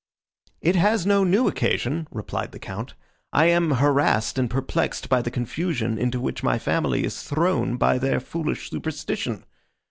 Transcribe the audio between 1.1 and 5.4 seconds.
new occasion," replied the Count; "I am harassed and perplexed by the